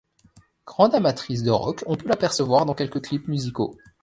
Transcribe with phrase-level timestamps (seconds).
[0.65, 3.77] Grande amatrice de rock, on peut l'apercevoir dans quelques clips musicaux.